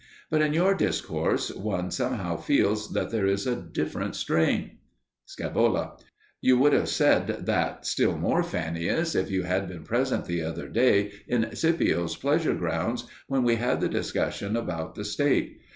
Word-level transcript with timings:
But 0.31 0.41
in 0.41 0.53
your 0.53 0.73
discourse 0.73 1.53
one 1.53 1.91
somehow 1.91 2.35
feels 2.35 2.93
that 2.93 3.11
there 3.11 3.27
is 3.27 3.45
a 3.45 3.55
different 3.55 4.15
strain. 4.15 4.79
Scaevola. 5.27 5.99
You 6.41 6.57
would 6.57 6.73
have 6.73 6.89
said 6.89 7.45
that 7.45 7.85
still 7.85 8.17
more, 8.17 8.41
Fannius, 8.41 9.13
if 9.13 9.29
you 9.29 9.43
had 9.43 9.67
been 9.67 9.83
present 9.83 10.25
the 10.25 10.41
other 10.41 10.67
day 10.69 11.11
in 11.27 11.55
Scipio's 11.55 12.15
pleasure 12.17 12.55
grounds 12.55 13.05
when 13.27 13.43
we 13.43 13.57
had 13.57 13.79
the 13.79 13.87
discussion 13.89 14.55
about 14.57 14.95
the 14.95 15.05
State. 15.05 15.59